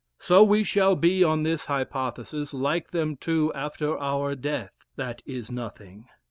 So 0.17 0.43
we 0.43 0.63
shall 0.63 0.95
be 0.95 1.23
on 1.23 1.43
this 1.43 1.65
hypothesis, 1.67 2.55
like 2.55 2.89
them 2.89 3.15
too 3.17 3.51
after 3.53 3.95
our 3.99 4.33
death, 4.33 4.73
that 4.95 5.21
is 5.27 5.51
nothing. 5.51 6.07